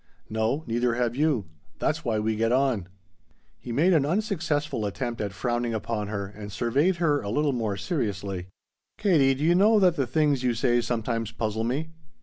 [0.31, 1.45] "No, neither have you.
[1.77, 2.87] That's why we get on."
[3.59, 7.77] He made an unsuccessful attempt at frowning upon her and surveyed her a little more
[7.77, 8.47] seriously.
[8.97, 11.91] "Katie, do you know that the things you say sometimes puzzle me.